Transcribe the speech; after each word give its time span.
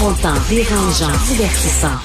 Dérangeant, 0.00 1.12
divertissant. 1.28 1.98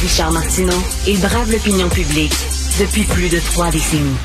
Richard 0.00 0.30
Martineau, 0.30 0.80
il 1.08 1.18
brave 1.18 1.50
l'opinion 1.50 1.88
publique 1.88 2.32
depuis 2.78 3.02
plus 3.02 3.28
de 3.28 3.40
trois 3.40 3.72
décennies. 3.72 4.16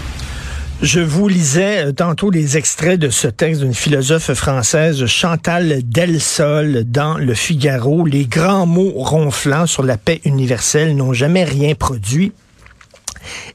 Je 0.84 1.00
vous 1.00 1.28
lisais 1.28 1.88
euh, 1.88 1.92
tantôt 1.92 2.30
les 2.30 2.56
extraits 2.56 3.00
de 3.00 3.10
ce 3.10 3.28
texte 3.28 3.62
d'une 3.62 3.74
philosophe 3.74 4.34
française, 4.34 5.08
Chantal 5.08 5.80
Delsol, 5.84 6.84
dans 6.84 7.18
Le 7.18 7.34
Figaro. 7.34 8.06
Les 8.06 8.28
grands 8.28 8.68
mots 8.68 8.94
ronflants 8.96 9.66
sur 9.66 9.82
la 9.82 9.98
paix 9.98 10.22
universelle 10.24 10.96
n'ont 10.96 11.14
jamais 11.14 11.46
rien 11.46 11.74
produit. 11.74 12.32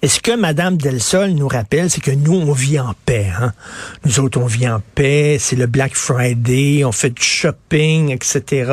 Et 0.03 0.09
ce 0.09 0.21
que 0.21 0.35
Mme 0.35 0.77
Delsol 0.77 1.31
nous 1.31 1.49
rappelle, 1.49 1.91
c'est 1.91 2.01
que 2.01 2.11
nous, 2.11 2.35
on 2.35 2.53
vit 2.53 2.79
en 2.79 2.95
paix. 3.07 3.27
Hein? 3.41 3.53
Nous 4.05 4.21
autres, 4.21 4.41
on 4.41 4.47
vit 4.47 4.69
en 4.69 4.81
paix. 4.95 5.37
C'est 5.41 5.57
le 5.57 5.67
Black 5.67 5.95
Friday, 5.95 6.85
on 6.85 6.93
fait 6.93 7.11
du 7.11 7.23
shopping, 7.23 8.11
etc. 8.11 8.73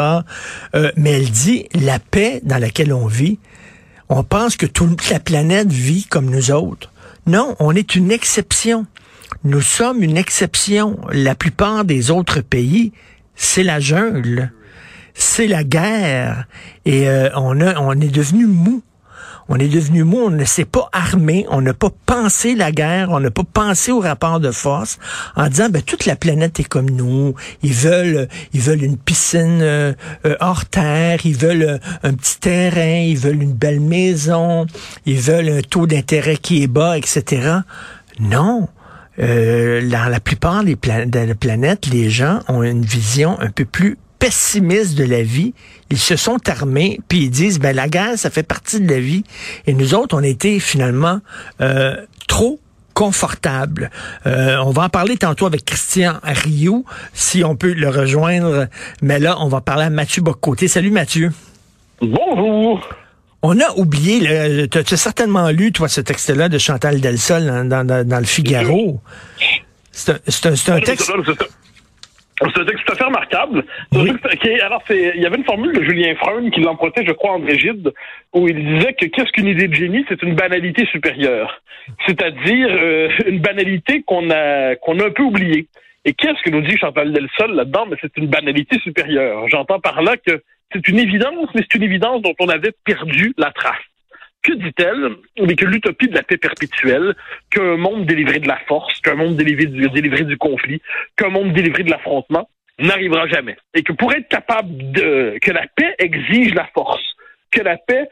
Euh, 0.76 0.92
mais 0.96 1.12
elle 1.12 1.30
dit, 1.30 1.68
la 1.74 2.00
paix 2.00 2.42
dans 2.44 2.58
laquelle 2.58 2.94
on 2.94 3.08
vit, 3.08 3.40
on 4.10 4.24
pense 4.24 4.56
que 4.56 4.66
toute 4.66 5.10
la 5.10 5.20
planète 5.20 5.72
vit 5.72 6.06
comme 6.06 6.30
nous 6.30 6.52
autres. 6.52 6.92
Non, 7.28 7.56
on 7.60 7.76
est 7.76 7.96
une 7.96 8.12
exception. 8.12 8.86
Nous 9.44 9.62
sommes 9.62 10.04
une 10.04 10.18
exception. 10.18 11.00
La 11.12 11.36
plupart 11.36 11.86
des 11.86 12.12
autres 12.12 12.42
pays, 12.42 12.94
c'est 13.36 13.64
la 13.64 13.80
jungle, 13.80 14.52
c'est 15.14 15.48
la 15.48 15.64
guerre, 15.64 16.46
et 16.86 17.10
euh, 17.10 17.30
on, 17.36 17.60
a, 17.62 17.80
on 17.80 17.94
est 17.94 18.14
devenu 18.14 18.46
mou. 18.46 18.84
On 19.48 19.58
est 19.58 19.68
devenu 19.68 20.04
mou, 20.04 20.18
on 20.26 20.30
ne 20.32 20.44
s'est 20.44 20.66
pas 20.66 20.90
armé, 20.92 21.46
on 21.50 21.62
n'a 21.62 21.74
pas 21.74 21.92
pensé 22.06 22.56
la 22.56 22.72
guerre, 22.72 23.10
on 23.12 23.20
n'a 23.20 23.30
pas 23.30 23.44
pensé 23.44 23.92
au 23.92 24.00
rapport 24.00 24.40
de 24.40 24.50
force 24.52 24.98
en 25.36 25.48
disant 25.48 25.70
ben 25.70 25.84
toute 25.84 26.06
la 26.06 26.16
planète 26.16 26.60
est 26.60 26.64
comme 26.64 26.90
nous, 26.90 27.36
ils 27.62 27.74
veulent 27.74 28.28
ils 28.54 28.62
veulent 28.62 28.84
une 28.84 28.98
piscine 28.98 29.60
euh, 29.62 29.94
euh, 30.26 30.36
hors 30.40 30.66
terre, 30.66 31.20
ils 31.26 31.38
veulent 31.38 31.64
euh, 31.64 31.78
un 32.02 32.14
petit 32.14 32.40
terrain, 32.40 33.02
ils 33.02 33.18
veulent 33.18 33.42
une 33.42 33.54
belle 33.54 33.82
maison, 33.82 34.66
ils 35.06 35.20
veulent 35.20 35.50
un 35.50 35.62
taux 35.62 35.86
d'intérêt 35.86 36.38
qui 36.38 36.64
est 36.64 36.68
bas, 36.68 36.98
etc. 36.98 37.60
Non. 38.20 38.68
Euh, 39.18 39.88
dans 39.90 40.10
la 40.10 40.20
plupart 40.20 40.66
des 40.66 40.76
plan 40.76 41.06
les 41.92 42.10
gens 42.10 42.40
ont 42.50 42.64
une 42.64 42.84
vision 42.84 43.40
un 43.40 43.50
peu 43.50 43.64
plus 43.64 43.98
pessimiste 44.20 44.96
de 44.96 45.04
la 45.04 45.24
vie. 45.24 45.54
Ils 45.90 46.00
se 46.00 46.16
sont 46.16 46.38
armés, 46.50 47.00
puis 47.08 47.24
ils 47.24 47.30
disent, 47.30 47.60
ben 47.60 47.76
la 47.76 47.88
guerre, 47.88 48.18
ça 48.18 48.30
fait 48.30 48.44
partie 48.44 48.82
de 48.82 48.90
la 48.90 49.00
vie. 49.00 49.24
Et 49.68 49.74
nous 49.74 49.94
autres, 49.94 50.18
on 50.18 50.24
était 50.24 50.60
finalement 50.60 51.20
euh, 51.62 51.96
trop 52.28 52.60
confortables. 52.94 53.92
Euh, 54.26 54.58
on 54.66 54.72
va 54.72 54.84
en 54.84 54.90
parler 54.90 55.18
tantôt 55.18 55.46
avec 55.46 55.66
Christian 55.66 56.16
Rioux, 56.24 56.86
si 57.14 57.44
on 57.44 57.56
peut 57.56 57.74
le 57.74 57.90
rejoindre. 57.90 58.68
Mais 59.02 59.20
là, 59.20 59.38
on 59.40 59.48
va 59.48 59.62
parler 59.62 59.84
à 59.84 59.90
Mathieu 59.90 60.22
Bocoté. 60.22 60.68
Salut 60.68 60.92
Mathieu. 60.92 61.32
Bonjour. 62.02 62.88
On 63.42 63.60
a 63.60 63.72
oublié, 63.76 64.68
tu 64.70 64.78
as 64.80 64.98
certainement 64.98 65.50
lu, 65.50 65.72
toi, 65.72 65.88
ce 65.88 66.02
texte-là 66.02 66.50
de 66.50 66.58
Chantal 66.58 67.00
Delsol 67.00 67.46
dans, 67.46 67.66
dans, 67.66 67.86
dans, 67.86 68.08
dans 68.08 68.20
le 68.20 68.26
Figaro. 68.26 69.02
C'est 69.92 70.10
un, 70.12 70.50
un, 70.50 70.76
un, 70.76 70.80
texte... 70.82 71.12
C'est 72.40 72.60
un 72.62 72.66
texte 72.66 72.86
tout 72.86 72.94
à 72.94 72.96
fait 72.96 73.04
remarquable. 73.06 73.64
Oui. 73.94 74.12
Qui, 74.42 74.50
alors, 74.60 74.84
il 74.90 75.22
y 75.22 75.26
avait 75.26 75.38
une 75.38 75.46
formule 75.46 75.74
de 75.74 75.84
Julien 75.84 76.16
Freund 76.16 76.52
qui 76.52 76.60
l'empruntait, 76.60 77.06
je 77.06 77.14
crois, 77.14 77.32
en 77.32 77.40
Régide, 77.40 77.94
où 78.34 78.48
il 78.48 78.78
disait 78.78 78.94
que 78.94 79.06
qu'est-ce 79.06 79.32
qu'une 79.32 79.48
idée 79.48 79.68
de 79.70 79.74
génie, 79.74 80.06
c'est 80.10 80.22
une 80.22 80.36
banalité 80.36 80.86
supérieure. 80.88 81.62
C'est-à-dire 82.06 82.68
euh, 82.70 83.10
une 83.28 83.40
banalité 83.40 84.04
qu'on 84.04 84.30
a 84.32 84.76
qu'on 84.76 85.00
a 85.00 85.06
un 85.06 85.12
peu 85.12 85.24
oubliée. 85.24 85.68
Et 86.04 86.14
qu'est-ce 86.14 86.42
que 86.44 86.50
nous 86.50 86.62
dit 86.62 86.78
Chantal 86.78 87.14
Delsol 87.14 87.54
là-dedans? 87.54 87.86
Mais 87.90 87.98
c'est 88.02 88.16
une 88.18 88.28
banalité 88.28 88.80
supérieure. 88.80 89.48
J'entends 89.50 89.80
par 89.80 90.02
là 90.02 90.18
que 90.18 90.44
c'est 90.74 90.88
une 90.88 91.00
évidence, 91.00 91.50
mais 91.56 91.62
c'est 91.62 91.76
une 91.76 91.84
évidence 91.84 92.22
dont 92.22 92.36
on 92.40 92.50
avait 92.50 92.74
perdu 92.84 93.34
la 93.38 93.52
trace. 93.52 93.76
Que 94.46 94.54
dit-elle? 94.54 95.16
Mais 95.40 95.56
que 95.56 95.66
l'utopie 95.66 96.08
de 96.08 96.14
la 96.14 96.22
paix 96.22 96.38
perpétuelle, 96.38 97.16
qu'un 97.50 97.78
monde 97.78 98.06
délivré 98.06 98.38
de 98.40 98.48
la 98.48 98.60
force, 98.68 99.02
qu'un 99.02 99.16
monde 99.16 99.36
délivré 99.36 99.66
du, 99.66 99.90
délivré 99.90 100.24
du 100.24 100.38
conflit, 100.38 100.82
qu'un 101.18 101.30
monde 101.30 101.52
délivré 101.52 101.82
de 101.82 101.90
l'affrontement 101.90 102.48
n'arrivera 102.78 103.28
jamais. 103.28 103.58
Et 103.74 103.82
que 103.82 103.92
pour 103.94 104.14
être 104.14 104.28
capable 104.28 104.92
de, 104.92 105.40
que 105.42 105.52
la 105.52 105.66
paix 105.76 105.96
exige 105.98 106.54
la 106.54 106.68
force, 106.76 107.04
que 107.50 107.64
la 107.64 107.78
paix, 107.78 108.08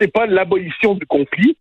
c'est 0.00 0.12
pas 0.12 0.26
l'abolition 0.26 0.94
du 0.94 1.06
conflit, 1.06 1.56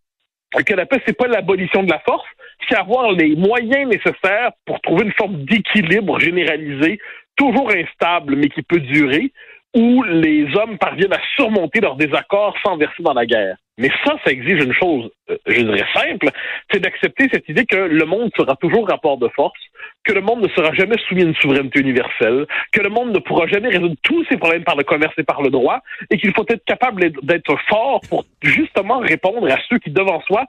que 0.65 0.73
la 0.73 0.87
paix, 0.87 0.99
c'est 1.05 1.17
pas 1.17 1.27
l'abolition 1.27 1.83
de 1.83 1.91
la 1.91 1.99
force, 1.99 2.25
c'est 2.67 2.75
avoir 2.75 3.11
les 3.11 3.35
moyens 3.35 3.87
nécessaires 3.87 4.53
pour 4.65 4.81
trouver 4.81 5.05
une 5.05 5.13
forme 5.13 5.45
d'équilibre 5.45 6.19
généralisé, 6.19 6.99
toujours 7.35 7.69
instable, 7.69 8.37
mais 8.37 8.49
qui 8.49 8.63
peut 8.63 8.79
durer, 8.79 9.31
où 9.75 10.01
les 10.01 10.47
hommes 10.55 10.79
parviennent 10.79 11.13
à 11.13 11.21
surmonter 11.35 11.79
leurs 11.79 11.95
désaccords 11.95 12.55
sans 12.63 12.77
verser 12.77 13.03
dans 13.03 13.13
la 13.13 13.27
guerre. 13.27 13.57
Mais 13.77 13.89
ça, 14.05 14.15
ça 14.23 14.31
exige 14.31 14.63
une 14.63 14.73
chose, 14.73 15.09
je 15.47 15.61
dirais 15.61 15.85
simple, 15.93 16.29
c'est 16.71 16.79
d'accepter 16.79 17.27
cette 17.31 17.49
idée 17.49 17.65
que 17.65 17.75
le 17.75 18.05
monde 18.05 18.29
sera 18.37 18.55
toujours 18.57 18.87
rapport 18.87 19.17
de 19.17 19.27
force, 19.29 19.59
que 20.03 20.13
le 20.13 20.21
monde 20.21 20.43
ne 20.43 20.47
sera 20.49 20.73
jamais 20.73 20.97
soumis 21.07 21.23
à 21.23 21.25
une 21.25 21.35
souveraineté 21.35 21.79
universelle, 21.79 22.45
que 22.71 22.81
le 22.81 22.89
monde 22.89 23.13
ne 23.13 23.19
pourra 23.19 23.47
jamais 23.47 23.69
résoudre 23.69 23.95
tous 24.03 24.23
ses 24.25 24.37
problèmes 24.37 24.63
par 24.63 24.75
le 24.75 24.83
commerce 24.83 25.13
et 25.17 25.23
par 25.23 25.41
le 25.41 25.49
droit, 25.49 25.79
et 26.11 26.17
qu'il 26.17 26.33
faut 26.33 26.45
être 26.49 26.63
capable 26.65 27.11
d'être 27.23 27.57
fort 27.67 28.01
pour 28.09 28.25
justement 28.43 28.99
répondre 28.99 29.51
à 29.51 29.57
ceux 29.69 29.79
qui, 29.79 29.89
devant 29.89 30.21
soi, 30.21 30.45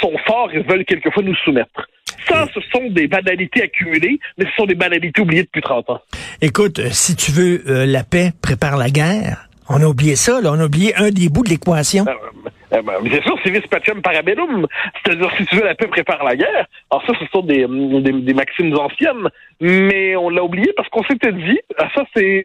sont 0.00 0.16
forts 0.26 0.50
et 0.52 0.60
veulent 0.60 0.84
quelquefois 0.84 1.22
nous 1.22 1.34
soumettre. 1.36 1.88
Ça, 2.28 2.46
ce 2.54 2.60
sont 2.72 2.88
des 2.90 3.08
banalités 3.08 3.62
accumulées, 3.62 4.20
mais 4.36 4.44
ce 4.44 4.52
sont 4.56 4.66
des 4.66 4.74
banalités 4.74 5.20
oubliées 5.20 5.44
depuis 5.44 5.62
30 5.62 5.90
ans. 5.90 6.00
Écoute, 6.42 6.80
si 6.90 7.16
tu 7.16 7.32
veux 7.32 7.62
euh, 7.68 7.86
la 7.86 8.04
paix, 8.04 8.32
prépare 8.42 8.76
la 8.76 8.90
guerre. 8.90 9.48
On 9.68 9.82
a 9.82 9.86
oublié 9.86 10.16
ça, 10.16 10.40
là. 10.40 10.52
On 10.52 10.60
a 10.60 10.66
oublié 10.66 10.94
un 10.96 11.10
des 11.10 11.28
bouts 11.28 11.42
de 11.42 11.50
l'équation. 11.50 12.04
Euh, 12.06 12.50
ben, 12.70 12.82
c'est 13.10 13.22
sûr, 13.22 13.38
c'est 13.42 13.50
vis 13.50 13.66
pacem 13.66 14.02
parabellum. 14.02 14.66
C'est-à-dire, 15.02 15.30
si 15.36 15.46
tu 15.46 15.56
veux 15.56 15.64
la 15.64 15.74
paix, 15.74 15.86
prépare 15.86 16.22
la 16.24 16.36
guerre. 16.36 16.66
Alors 16.90 17.04
ça, 17.06 17.12
ce 17.18 17.26
sont 17.32 17.42
des, 17.42 17.66
des, 17.66 18.12
des 18.12 18.34
maximes 18.34 18.76
anciennes, 18.76 19.28
mais 19.60 20.16
on 20.16 20.28
l'a 20.28 20.44
oublié 20.44 20.72
parce 20.76 20.88
qu'on 20.88 21.04
s'était 21.04 21.32
dit, 21.32 21.58
ah, 21.78 21.88
ça, 21.94 22.04
c'est 22.14 22.44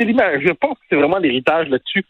l'image. 0.00 0.42
Je 0.44 0.52
pense 0.52 0.78
que 0.78 0.84
c'est 0.90 0.96
vraiment 0.96 1.18
l'héritage 1.18 1.68
là-dessus 1.68 2.04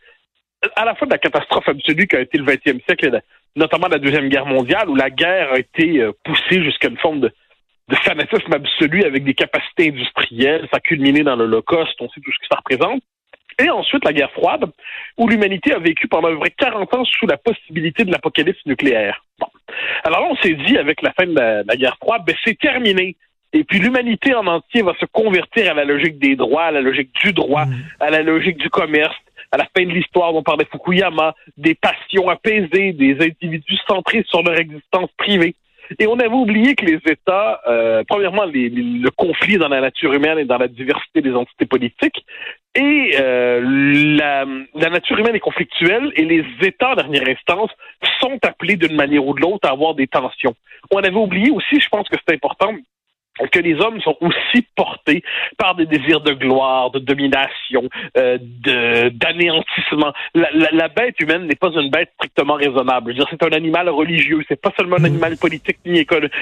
à 0.77 0.85
la 0.85 0.95
fois 0.95 1.07
de 1.07 1.13
la 1.13 1.19
catastrophe 1.19 1.69
absolue 1.69 2.07
qu'a 2.07 2.21
été 2.21 2.39
le 2.39 2.45
20e 2.45 2.83
siècle, 2.85 3.21
notamment 3.57 3.89
la 3.89 3.99
Deuxième 3.99 4.29
Guerre 4.29 4.47
mondiale, 4.47 4.89
où 4.89 4.95
la 4.95 5.11
guerre 5.11 5.53
a 5.53 5.59
été 5.59 6.01
euh, 6.01 6.13
poussée 6.25 6.63
jusqu'à 6.63 6.89
une 6.89 6.99
forme 6.99 7.21
de, 7.21 7.33
de, 7.89 7.97
fanatisme 7.97 8.53
absolu 8.53 9.05
avec 9.05 9.25
des 9.25 9.35
capacités 9.35 9.89
industrielles, 9.89 10.69
ça 10.71 10.77
a 10.77 10.81
culminé 10.81 11.23
dans 11.23 11.37
l'Holocauste, 11.37 12.01
on 12.01 12.09
sait 12.11 12.21
tout 12.21 12.33
ce 12.33 12.39
que 12.39 12.47
ça 12.51 12.59
représente. 12.59 13.03
Et 13.61 13.69
ensuite, 13.71 14.05
la 14.05 14.13
guerre 14.13 14.33
froide, 14.33 14.65
où 15.19 15.29
l'humanité 15.29 15.73
a 15.73 15.79
vécu 15.79 16.09
pendant 16.09 16.29
un 16.29 16.35
vrai 16.35 16.51
40 16.51 16.95
ans 16.95 17.05
sous 17.05 17.27
la 17.27 17.37
possibilité 17.37 18.05
de 18.05 18.11
l'apocalypse 18.11 18.65
nucléaire. 18.65 19.25
Bon. 19.39 19.49
Alors 20.05 20.21
là, 20.21 20.29
on 20.31 20.37
s'est 20.37 20.55
dit, 20.67 20.79
avec 20.79 21.03
la 21.03 21.13
fin 21.13 21.27
de 21.27 21.35
la, 21.35 21.63
la 21.63 21.77
guerre 21.77 21.97
froide, 22.01 22.23
ben, 22.27 22.35
c'est 22.45 22.59
terminé. 22.59 23.17
Et 23.53 23.65
puis 23.65 23.81
l'humanité 23.81 24.35
en 24.35 24.47
entier 24.47 24.83
va 24.83 24.95
se 25.01 25.07
convertir 25.07 25.73
à 25.73 25.75
la 25.75 25.85
logique 25.85 26.19
des 26.19 26.37
droits, 26.37 26.65
à 26.65 26.71
la 26.71 26.81
logique 26.81 27.11
du 27.23 27.33
droit, 27.33 27.67
mmh. 27.67 27.75
à 28.01 28.11
la 28.11 28.23
logique 28.23 28.59
du 28.59 28.71
commerce, 28.71 29.17
à 29.53 29.57
la 29.57 29.67
fin 29.77 29.85
de 29.85 29.91
l'histoire, 29.91 30.35
on 30.35 30.43
parlait 30.43 30.65
de 30.65 30.71
Fukuyama, 30.71 31.35
des 31.57 31.75
passions 31.75 32.29
apaisées, 32.29 32.93
des 32.93 33.17
individus 33.21 33.79
centrés 33.89 34.25
sur 34.29 34.43
leur 34.43 34.57
existence 34.59 35.11
privée. 35.19 35.57
Et 35.99 36.07
on 36.07 36.19
avait 36.21 36.29
oublié 36.29 36.77
que 36.77 36.85
les 36.85 37.01
États, 37.05 37.61
euh, 37.67 38.05
premièrement, 38.07 38.45
les, 38.45 38.69
le 38.69 39.11
conflit 39.11 39.59
dans 39.59 39.67
la 39.67 39.81
nature 39.81 40.13
humaine 40.13 40.39
et 40.39 40.45
dans 40.45 40.59
la 40.59 40.69
diversité 40.69 41.21
des 41.21 41.33
entités 41.33 41.67
politiques, 41.67 42.25
et 42.75 43.17
euh, 43.19 43.61
la, 44.17 44.45
la, 44.75 44.91
nature 44.91 45.19
humaine 45.19 45.35
est 45.35 45.41
conflictuelle 45.41 46.13
et 46.15 46.25
les 46.25 46.45
États, 46.63 46.93
en 46.93 46.95
dernière 46.95 47.29
instance, 47.29 47.71
sont 48.21 48.39
appelés 48.43 48.77
d'une 48.77 48.95
manière 48.95 49.27
ou 49.27 49.35
de 49.35 49.41
l'autre 49.41 49.69
à 49.69 49.73
avoir 49.73 49.95
des 49.95 50.07
tensions. 50.07 50.55
On 50.93 50.99
avait 50.99 51.17
oublié 51.17 51.51
aussi, 51.51 51.81
je 51.81 51.89
pense 51.89 52.09
que 52.09 52.17
c'est 52.17 52.35
important, 52.35 52.75
que 53.53 53.59
les 53.59 53.81
hommes 53.81 54.01
sont 54.03 54.17
aussi 54.21 54.67
portés 54.77 55.23
par 55.57 55.75
des 55.75 55.87
désirs 55.87 56.21
de 56.21 56.33
gloire, 56.33 56.91
de 56.91 56.99
domination, 56.99 57.89
euh, 58.17 58.39
de 58.41 59.09
d'anéantissement. 59.11 60.13
La, 60.35 60.49
la, 60.53 60.71
la, 60.73 60.89
bête 60.89 61.19
humaine 61.21 61.47
n'est 61.47 61.55
pas 61.55 61.71
une 61.71 61.91
bête 61.91 62.11
strictement 62.17 62.55
raisonnable. 62.55 63.15
C'est 63.31 63.43
un 63.43 63.53
animal 63.53 63.89
religieux. 63.89 64.41
C'est 64.49 64.61
pas 64.61 64.73
seulement 64.77 64.97
un 64.97 65.05
animal 65.05 65.37
politique 65.37 65.79
ni 65.87 66.01
économique. 66.01 66.33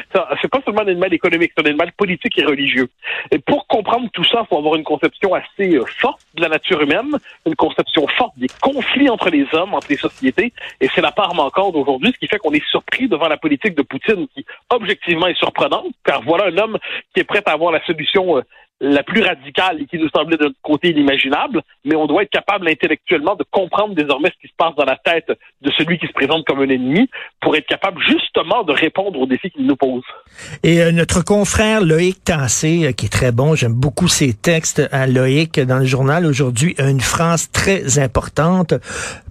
C'est 0.43 0.51
pas 0.51 0.61
seulement 0.65 0.83
un 0.83 0.89
animal 0.89 1.13
économique. 1.15 1.53
C'est 1.57 1.65
un 1.65 1.69
animal 1.69 1.93
politique 1.93 2.39
et 2.39 2.45
religieux. 2.45 2.89
Et 3.31 3.39
pour 3.39 3.67
comprendre 3.67 4.09
tout 4.13 4.25
ça, 4.25 4.45
faut 4.49 4.59
avoir 4.59 4.77
une 4.77 4.85
conception 4.85 5.35
assez 5.35 5.77
euh, 5.77 5.85
forte 6.01 6.21
de 6.35 6.43
la 6.43 6.49
nature 6.49 6.81
humaine, 6.81 7.11
une 7.47 7.55
conception 7.55 8.07
forte 8.17 8.37
des 8.39 8.49
conflits 8.61 9.09
entre 9.09 9.31
les 9.31 9.47
hommes, 9.53 9.75
entre 9.75 9.89
les 9.91 9.97
sociétés. 9.97 10.53
Et 10.81 10.89
c'est 10.95 11.01
la 11.01 11.13
part 11.13 11.35
manquante 11.35 11.75
aujourd'hui, 11.75 12.13
ce 12.13 12.19
qui 12.19 12.27
fait 12.27 12.39
qu'on 12.39 12.53
est 12.53 12.67
surpris 12.71 13.09
devant 13.09 13.29
la 13.29 13.37
politique 13.37 13.75
de 13.75 13.83
Poutine, 13.83 14.27
qui 14.35 14.45
objectivement 14.71 15.27
est 15.27 15.39
surprenante, 15.39 15.87
car 16.05 16.23
voilà 16.23 16.47
un 16.47 16.59
homme 16.59 16.79
qui 17.15 17.21
est 17.21 17.25
prêt 17.25 17.43
à 17.47 17.53
avoir 17.53 17.73
la 17.73 17.85
solution 17.85 18.39
euh, 18.39 18.43
la 18.81 19.03
plus 19.03 19.23
radicale 19.23 19.83
et 19.83 19.87
qui 19.87 19.99
nous 19.99 20.09
semblait 20.15 20.37
d'un 20.37 20.51
côté 20.63 20.91
inimaginable, 20.91 21.63
mais 21.85 21.97
on 21.97 22.07
doit 22.07 22.23
être 22.23 22.31
capable 22.31 22.69
intellectuellement 22.69 23.35
de 23.35 23.45
comprendre 23.51 23.95
désormais 23.95 24.31
ce 24.31 24.41
qui 24.41 24.49
se 24.49 24.57
passe 24.57 24.75
dans 24.77 24.85
la 24.85 24.97
tête 24.97 25.37
de 25.63 25.71
celui 25.77 25.99
qui 25.99 26.07
se 26.07 26.13
présente 26.13 26.45
comme 26.47 26.61
un 26.61 26.69
ennemi 26.69 27.09
pour 27.41 27.57
être 27.57 27.67
capable 27.67 28.01
justement 28.03 28.63
de 28.63 28.73
répondre 28.73 29.19
aux 29.21 29.27
défis 29.27 29.51
qu'il 29.51 29.67
nous 29.67 29.77
pose. 29.77 30.05
Et 30.63 30.81
euh, 30.81 30.93
notre 30.93 31.25
confrère 31.25 31.81
Loïc 31.81 32.23
Tassé, 32.23 32.87
euh, 32.87 32.93
qui 32.93 33.07
est 33.07 33.13
très 33.13 33.33
bon, 33.33 33.57
j'aime 33.57 33.75
beaucoup 33.75 34.07
ses 34.07 34.33
textes 34.33 34.87
à 34.93 35.07
Loïc 35.09 35.59
dans 35.59 35.79
le 35.79 35.87
journal 35.87 36.25
aujourd'hui, 36.25 36.77
a 36.79 36.89
une 36.89 37.01
phrase 37.01 37.51
très 37.51 37.99
importante. 37.99 38.75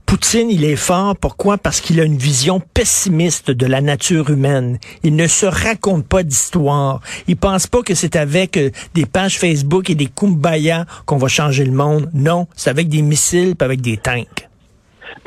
Poutine, 0.08 0.50
il 0.50 0.64
est 0.64 0.78
fort. 0.78 1.18
Pourquoi? 1.18 1.58
Parce 1.58 1.82
qu'il 1.82 2.00
a 2.00 2.06
une 2.06 2.18
vision 2.18 2.62
pessimiste 2.74 3.52
de 3.52 3.66
la 3.66 3.82
nature 3.82 4.30
humaine. 4.30 4.80
Il 5.04 5.18
ne 5.18 5.28
se 5.28 5.46
raconte 5.46 6.08
pas 6.08 6.24
d'histoire. 6.24 7.02
Il 7.28 7.36
pense 7.36 7.68
pas 7.68 7.84
que 7.84 7.94
c'est 7.94 8.16
avec 8.16 8.56
euh, 8.56 8.72
des 8.94 9.06
pages 9.06 9.38
Facebook 9.38 9.90
et 9.90 9.96
des 9.96 10.08
kumbaya 10.08 10.86
qu'on 11.06 11.18
va 11.18 11.28
changer 11.28 11.66
le 11.66 11.74
monde. 11.74 12.10
Non, 12.14 12.48
c'est 12.56 12.70
avec 12.70 12.88
des 12.88 13.02
missiles 13.02 13.54
et 13.60 13.64
avec 13.64 13.82
des 13.82 13.98
tanks. 13.98 14.48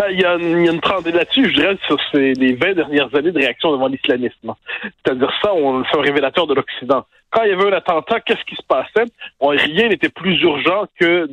Ben, 0.01 0.07
il, 0.13 0.21
y 0.21 0.25
a, 0.25 0.37
une 0.37 0.81
trentaine 0.81 1.15
là-dessus, 1.15 1.51
je 1.51 1.55
dirais, 1.55 1.77
sur 1.87 1.99
ces, 2.11 2.33
les 2.33 2.55
20 2.55 2.73
dernières 2.73 3.15
années 3.15 3.33
de 3.33 3.39
réaction 3.39 3.71
devant 3.73 3.89
l'islamisme. 3.89 4.55
C'est-à-dire 4.83 5.31
ça, 5.43 5.53
on, 5.53 5.85
c'est 5.85 5.99
un 5.99 6.03
révélateur 6.03 6.47
de 6.47 6.55
l'Occident 6.55 7.05
quand 7.31 7.45
il 7.45 7.51
y 7.51 7.53
avait 7.53 7.69
un 7.69 7.77
attentat, 7.77 8.21
qu'est-ce 8.21 8.45
qui 8.45 8.57
se 8.57 8.63
passait? 8.63 9.11
rien 9.41 9.89
n'était 9.89 10.09
plus 10.09 10.41
urgent 10.43 10.87
que 10.99 11.27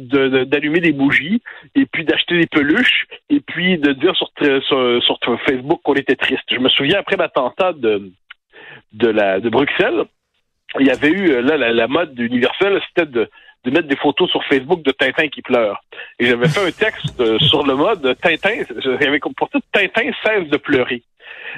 d'allumer 0.43 0.79
des 0.79 0.91
bougies 0.91 1.41
et 1.75 1.85
puis 1.85 2.05
d'acheter 2.05 2.37
des 2.37 2.47
peluches 2.47 3.07
et 3.29 3.39
puis 3.39 3.77
de 3.77 3.93
dire 3.93 4.15
sur, 4.15 4.29
sur, 4.61 5.41
Facebook 5.45 5.81
qu'on 5.83 5.95
était 5.95 6.15
triste. 6.15 6.43
Je 6.51 6.59
me 6.59 6.69
souviens 6.69 6.99
après 6.99 7.17
l'attentat 7.17 7.73
de, 7.73 8.11
de, 8.93 9.07
la, 9.07 9.39
Bruxelles, 9.39 10.05
il 10.79 10.85
y 10.85 10.91
avait 10.91 11.09
eu 11.09 11.41
là 11.41 11.57
la, 11.57 11.87
mode 11.87 12.17
universelle, 12.19 12.79
c'était 12.89 13.09
de, 13.09 13.29
de 13.67 13.71
mettre 13.71 13.87
des 13.87 13.97
photos 13.97 14.29
sur 14.29 14.43
Facebook 14.45 14.81
de 14.83 14.91
Tintin 14.91 15.27
qui 15.27 15.41
pleure. 15.41 15.83
Et 16.19 16.25
j'avais 16.25 16.47
fait 16.47 16.65
un 16.65 16.71
texte 16.71 17.19
euh, 17.19 17.37
sur 17.39 17.65
le 17.65 17.75
mode 17.75 18.15
Tintin, 18.21 18.63
j'avais 18.77 19.19
pour 19.19 19.49
Tintin 19.49 20.11
cesse 20.23 20.47
de 20.49 20.57
pleurer. 20.57 21.03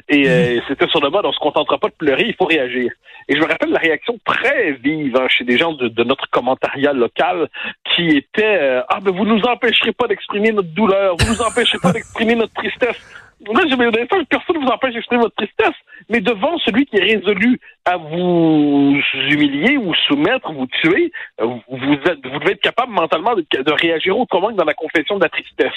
Et 0.08 0.28
euh, 0.28 0.60
c'était 0.68 0.88
sur 0.88 1.02
le 1.02 1.10
mode, 1.10 1.26
on 1.26 1.32
se 1.32 1.40
contentera 1.40 1.78
pas 1.78 1.90
de 1.90 1.94
pleurer, 1.94 2.26
il 2.28 2.36
faut 2.36 2.46
réagir. 2.46 2.92
Et 3.28 3.36
je 3.36 3.40
me 3.40 3.46
rappelle 3.46 3.72
la 3.72 3.80
réaction 3.80 4.18
très 4.26 4.74
vive 4.74 5.16
hein, 5.18 5.28
chez 5.28 5.44
des 5.44 5.58
gens 5.58 5.74
de, 5.74 6.04
notre 6.04 6.30
commentariat 6.30 6.94
local 6.94 7.48
qui 7.96 8.08
était 8.10 8.44
euh, 8.44 8.82
Ah 8.90 9.00
ben 9.02 9.12
vous 9.12 9.26
nous 9.26 9.42
empêcherez 9.44 9.92
pas 9.92 10.08
d'exprimer 10.08 10.52
notre 10.52 10.70
douleur, 10.70 11.16
vous 11.20 11.34
nous 11.34 11.42
empêcherez 11.42 11.80
pas 11.80 11.92
d'exprimer 11.92 12.36
notre 12.36 12.54
tristesse. 12.54 12.98
Moi, 13.48 13.62
je 13.70 13.76
me 13.76 13.90
disais, 13.90 14.06
personne 14.30 14.58
ne 14.58 14.66
vous 14.66 14.68
empêche 14.68 14.94
d'exprimer 14.94 15.22
votre 15.22 15.36
tristesse, 15.36 15.76
mais 16.10 16.20
devant 16.20 16.58
celui 16.60 16.86
qui 16.86 16.98
est 16.98 17.16
résolu 17.16 17.58
à 17.86 17.96
vous 17.96 19.00
humilier, 19.30 19.78
vous 19.78 19.96
soumettre, 20.08 20.52
vous 20.52 20.68
tuer, 20.68 21.14
vous, 21.40 21.94
êtes, 22.06 22.26
vous 22.26 22.40
devez 22.40 22.52
être 22.52 22.62
capable 22.62 22.92
mentalement 22.92 23.36
de, 23.36 23.46
de 23.52 23.72
réagir 23.72 24.18
autrement 24.18 24.50
que 24.50 24.56
dans 24.56 24.66
la 24.66 24.74
confession 24.74 25.18
de 25.18 25.24
la 25.24 25.30
tristesse. 25.30 25.72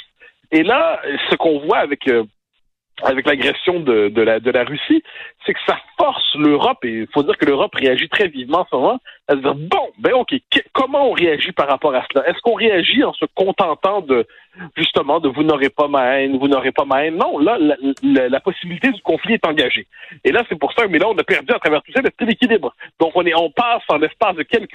Et 0.53 0.63
là, 0.63 1.01
ce 1.31 1.37
qu'on 1.37 1.61
voit 1.61 1.79
avec 1.79 2.07
euh, 2.09 2.25
avec 3.03 3.27
l'agression 3.27 3.81
de, 3.81 4.09
de, 4.09 4.23
la, 4.23 4.41
de 4.41 4.51
la 4.51 4.65
Russie, 4.65 5.03
c'est 5.45 5.55
que 5.55 5.61
ça 5.67 5.79
force 5.99 6.35
l'Europe, 6.37 6.85
et 6.85 7.01
il 7.01 7.07
faut 7.13 7.23
dire 7.23 7.37
que 7.37 7.47
l'Europe 7.47 7.75
réagit 7.75 8.09
très 8.09 8.29
vivement 8.29 8.61
en 8.61 8.67
ce 8.71 8.77
moment, 8.77 9.01
à 9.29 9.33
se 9.33 9.39
dire, 9.39 9.55
bon, 9.55 9.91
ben 9.99 10.13
ok, 10.15 10.35
comment 10.73 11.11
on 11.11 11.13
réagit 11.13 11.53
par 11.53 11.69
rapport 11.69 11.95
à 11.95 12.05
cela? 12.13 12.29
Est-ce 12.29 12.41
qu'on 12.41 12.55
réagit 12.55 13.05
en 13.05 13.13
se 13.13 13.25
contentant 13.35 14.01
de, 14.01 14.27
justement, 14.77 15.21
de 15.21 15.29
vous 15.29 15.43
n'aurez 15.43 15.71
pas 15.71 15.89
ma 15.89 16.19
haine, 16.19 16.39
vous 16.39 16.49
n'aurez 16.49 16.73
pas 16.73 16.85
ma 16.85 17.05
haine? 17.05 17.17
Non, 17.17 17.39
là, 17.39 17.59
la, 18.03 18.41
possibilité 18.41 18.91
du 18.91 19.01
conflit 19.03 19.35
est 19.35 19.47
engagée. 19.47 19.87
Et 20.25 20.33
là, 20.33 20.43
c'est 20.49 20.59
pour 20.59 20.73
ça, 20.73 20.87
mais 20.89 20.99
là, 20.99 21.09
on 21.09 21.17
a 21.17 21.25
perdu 21.25 21.53
à 21.53 21.59
travers 21.59 21.83
tout 21.83 21.93
ça 21.93 22.03
l'esprit 22.03 22.27
d'équilibre. 22.27 22.75
Donc, 23.01 23.13
on 23.15 23.25
est, 23.25 23.35
on 23.35 23.51
passe 23.51 23.83
en 23.89 23.99
l'espace 23.99 24.37
de 24.37 24.43
quelques, 24.43 24.75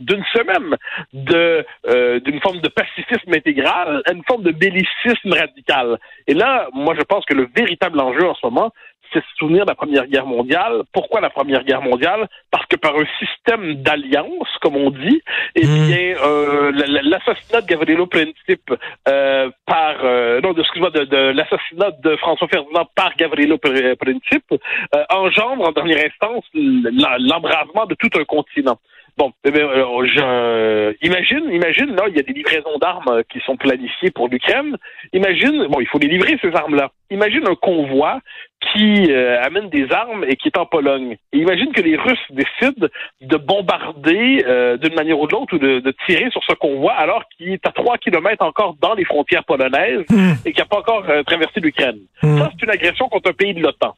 d'une 0.00 0.24
semaine, 0.32 0.76
de, 1.12 1.64
euh, 1.86 2.20
d'une 2.20 2.40
forme 2.40 2.60
de 2.60 2.68
pacifisme 2.68 3.32
intégral 3.32 4.02
à 4.06 4.12
une 4.12 4.24
forme 4.24 4.42
de 4.42 4.52
bellicisme 4.52 5.32
radical. 5.32 5.98
Et 6.26 6.34
là, 6.34 6.68
moi, 6.72 6.94
je 6.98 7.02
pense 7.02 7.24
que 7.26 7.34
le 7.34 7.48
véritable 7.54 8.00
enjeu 8.00 8.26
en 8.28 8.34
ce 8.34 8.46
moment, 8.46 8.72
c'est 9.12 9.20
se 9.20 9.36
souvenir 9.38 9.64
de 9.64 9.70
la 9.70 9.74
Première 9.74 10.06
Guerre 10.06 10.26
mondiale. 10.26 10.82
Pourquoi 10.92 11.20
la 11.20 11.30
Première 11.30 11.64
Guerre 11.64 11.82
mondiale? 11.82 12.28
Parce 12.50 12.66
que 12.66 12.76
par 12.76 12.94
un 12.96 13.06
système 13.18 13.74
d'alliance, 13.82 14.48
comme 14.60 14.76
on 14.76 14.90
dit, 14.90 15.20
eh 15.54 15.66
hmm. 15.66 15.86
bien, 15.86 16.16
euh, 16.24 16.72
l'assassinat 17.02 17.60
de 17.62 17.66
Gavrilo 17.66 18.06
Princip 18.06 18.62
euh, 19.08 19.50
par... 19.66 19.96
Euh, 20.04 20.40
non, 20.40 20.54
excuse-moi, 20.54 20.90
de, 20.90 21.04
de 21.04 21.16
l'assassinat 21.32 21.90
de 22.02 22.16
François 22.16 22.48
Ferdinand 22.48 22.86
par 22.94 23.14
Gavrilo 23.16 23.58
Princip 23.58 24.44
euh, 24.52 25.04
engendre 25.10 25.68
en 25.68 25.72
dernière 25.72 26.04
instance 26.04 26.44
l'embrasement 26.54 27.86
de 27.86 27.94
tout 27.94 28.10
un 28.18 28.24
continent. 28.24 28.78
Bon, 29.18 29.32
eh 29.44 29.50
bien, 29.50 29.66
je, 29.66 30.94
imagine, 31.00 31.50
imagine, 31.50 31.96
là, 31.96 32.04
il 32.08 32.16
y 32.16 32.20
a 32.20 32.22
des 32.22 32.34
livraisons 32.34 32.76
d'armes 32.78 33.22
qui 33.30 33.40
sont 33.46 33.56
planifiées 33.56 34.10
pour 34.10 34.28
l'Ukraine. 34.28 34.76
Imagine, 35.14 35.68
bon, 35.68 35.80
il 35.80 35.86
faut 35.86 35.98
les 35.98 36.08
livrer, 36.08 36.38
ces 36.42 36.54
armes-là. 36.54 36.90
Imagine 37.10 37.48
un 37.48 37.54
convoi 37.54 38.20
qui 38.60 39.12
euh, 39.12 39.42
amène 39.42 39.68
des 39.68 39.90
armes 39.92 40.24
et 40.26 40.36
qui 40.36 40.48
est 40.48 40.58
en 40.58 40.66
Pologne. 40.66 41.16
Et 41.32 41.38
imagine 41.38 41.72
que 41.72 41.82
les 41.82 41.96
Russes 41.96 42.18
décident 42.30 42.88
de 43.20 43.36
bombarder 43.36 44.44
euh, 44.46 44.76
d'une 44.76 44.94
manière 44.94 45.18
ou 45.18 45.26
de 45.26 45.32
l'autre 45.32 45.54
ou 45.54 45.58
de, 45.58 45.80
de, 45.80 45.94
tirer 46.06 46.30
sur 46.30 46.42
ce 46.44 46.54
convoi 46.54 46.92
alors 46.92 47.22
qu'il 47.36 47.52
est 47.52 47.66
à 47.66 47.72
trois 47.72 47.98
kilomètres 47.98 48.44
encore 48.44 48.76
dans 48.80 48.94
les 48.94 49.04
frontières 49.04 49.44
polonaises 49.44 50.04
hmm. 50.08 50.32
et 50.44 50.52
qui 50.52 50.60
n'a 50.60 50.66
pas 50.66 50.78
encore 50.78 51.04
euh, 51.08 51.22
traversé 51.22 51.60
l'Ukraine. 51.60 52.00
Hmm. 52.22 52.38
Ça, 52.38 52.50
c'est 52.52 52.64
une 52.64 52.72
agression 52.72 53.08
contre 53.08 53.30
un 53.30 53.34
pays 53.34 53.54
de 53.54 53.60
l'OTAN. 53.60 53.94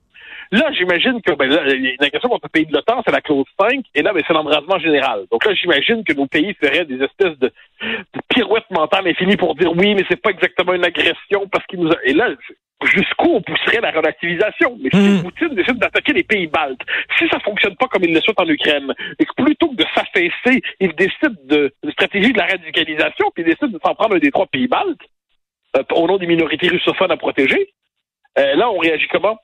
Là, 0.50 0.70
j'imagine 0.72 1.20
que 1.20 1.32
ben, 1.32 1.50
une 1.50 2.04
agression 2.04 2.28
contre 2.30 2.46
un 2.46 2.48
pays 2.48 2.64
de 2.64 2.72
l'OTAN, 2.72 3.02
c'est 3.04 3.12
la 3.12 3.20
clause 3.20 3.44
5, 3.60 3.84
et 3.94 4.02
là, 4.02 4.12
ben, 4.14 4.22
c'est 4.26 4.32
l'embrasement 4.32 4.78
général. 4.78 5.24
Donc 5.30 5.44
là, 5.44 5.52
j'imagine 5.54 6.02
que 6.04 6.14
nos 6.14 6.26
pays 6.26 6.54
feraient 6.54 6.86
des 6.86 7.02
espèces 7.02 7.38
de, 7.38 7.52
de 7.82 8.20
pirouettes 8.28 8.70
mentales 8.70 9.06
infinies 9.06 9.36
pour 9.36 9.54
dire 9.54 9.70
oui, 9.76 9.94
mais 9.94 10.04
c'est 10.08 10.20
pas 10.20 10.30
exactement 10.30 10.72
une 10.72 10.84
agression 10.84 11.46
parce 11.52 11.66
qu'il 11.66 11.80
nous 11.80 11.90
a... 11.90 11.96
Et 12.04 12.14
là, 12.14 12.30
jusqu'où 12.84 13.30
on 13.34 13.42
pousserait 13.42 13.80
la 13.80 13.90
relativisation. 13.90 14.78
Mais 14.80 14.90
si 14.92 14.98
hmm. 14.98 15.22
Poutine 15.22 15.54
décide 15.54 15.78
d'attaquer 15.78 16.12
les 16.12 16.22
pays 16.22 16.46
baltes, 16.46 16.80
si 17.18 17.28
ça 17.28 17.40
fonctionne 17.40 17.76
pas 17.76 17.86
comme 17.86 18.04
il 18.04 18.14
le 18.14 18.20
souhaite 18.20 18.40
en 18.40 18.48
Ukraine, 18.48 18.94
et 19.18 19.24
que 19.24 19.42
plutôt 19.42 19.70
que 19.70 19.76
de 19.76 19.84
s'affaisser, 19.94 20.62
il 20.80 20.94
décide 20.94 21.36
de, 21.46 21.72
de 21.82 21.90
stratégie 21.90 22.32
de 22.32 22.38
la 22.38 22.46
radicalisation, 22.46 23.30
puis 23.34 23.42
il 23.42 23.46
décide 23.46 23.72
de 23.72 23.80
s'en 23.84 23.94
prendre 23.94 24.16
un 24.16 24.18
des 24.18 24.30
trois 24.30 24.46
pays 24.46 24.68
baltes, 24.68 25.00
euh, 25.76 25.82
au 25.94 26.06
nom 26.06 26.16
des 26.16 26.26
minorités 26.26 26.68
russophones 26.68 27.10
à 27.10 27.16
protéger, 27.16 27.72
euh, 28.38 28.54
là, 28.54 28.70
on 28.70 28.78
réagit 28.78 29.08
comment? 29.08 29.38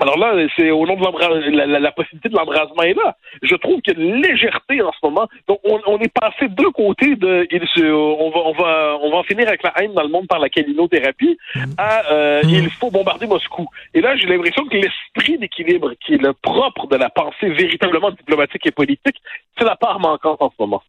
Alors 0.00 0.18
là, 0.18 0.34
c'est 0.56 0.70
au 0.70 0.86
nom 0.86 0.96
de 0.96 1.56
la, 1.56 1.66
la, 1.66 1.92
possibilité 1.92 2.30
de 2.30 2.34
l'embrasement 2.34 2.82
est 2.82 2.94
là. 2.94 3.16
Je 3.42 3.54
trouve 3.56 3.80
qu'il 3.82 3.98
y 3.98 4.00
a 4.00 4.04
une 4.04 4.22
légèreté 4.22 4.80
en 4.80 4.92
ce 4.92 4.98
moment. 5.02 5.28
Donc, 5.46 5.60
on, 5.64 5.98
est 5.98 6.12
passé 6.12 6.48
de 6.48 6.54
deux 6.54 6.70
côtés 6.70 7.16
de, 7.16 7.46
on 7.92 8.30
va, 8.30 8.38
on 8.38 8.52
va, 8.52 8.98
on 9.02 9.10
va 9.10 9.16
en 9.18 9.22
finir 9.24 9.46
avec 9.46 9.62
la 9.62 9.72
haine 9.76 9.92
dans 9.92 10.02
le 10.02 10.08
monde 10.08 10.26
par 10.26 10.38
la 10.38 10.48
calinothérapie 10.48 11.36
à, 11.76 12.10
euh, 12.10 12.42
mm. 12.42 12.48
il 12.48 12.70
faut 12.70 12.90
bombarder 12.90 13.26
Moscou. 13.26 13.66
Et 13.92 14.00
là, 14.00 14.16
j'ai 14.16 14.26
l'impression 14.26 14.64
que 14.66 14.76
l'esprit 14.76 15.38
d'équilibre, 15.38 15.92
qui 16.04 16.14
est 16.14 16.22
le 16.22 16.32
propre 16.32 16.86
de 16.86 16.96
la 16.96 17.10
pensée 17.10 17.50
véritablement 17.50 18.10
diplomatique 18.10 18.66
et 18.66 18.70
politique, 18.70 19.16
c'est 19.58 19.64
la 19.64 19.76
part 19.76 20.00
manquante 20.00 20.40
en 20.40 20.48
ce 20.48 20.56
moment. 20.58 20.82